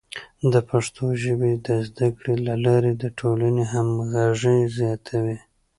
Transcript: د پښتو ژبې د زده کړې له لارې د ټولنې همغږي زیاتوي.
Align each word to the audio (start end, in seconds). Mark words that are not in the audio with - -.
د 0.53 0.55
پښتو 0.69 1.05
ژبې 1.23 1.51
د 1.65 1.67
زده 1.87 2.07
کړې 2.17 2.35
له 2.47 2.55
لارې 2.65 2.91
د 2.95 3.03
ټولنې 3.19 3.63
همغږي 3.73 4.59
زیاتوي. 4.77 5.37